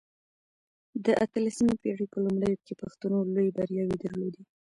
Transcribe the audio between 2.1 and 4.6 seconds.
په لومړيو کې پښتنو لويې برياوې درلودې.